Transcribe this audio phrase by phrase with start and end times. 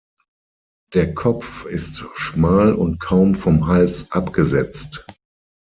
[0.95, 5.05] Der Kopf ist schmal und kaum vom Hals abgesetzt.